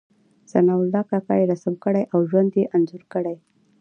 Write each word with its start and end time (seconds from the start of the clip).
ثناء 0.51 0.77
الله 0.83 1.01
کاکا 1.09 1.35
يې 1.39 1.45
رسم 1.51 1.73
کړی 1.83 2.03
او 2.13 2.19
ژوند 2.29 2.51
یې 2.59 2.71
انځور 2.75 3.03
کړی. 3.13 3.35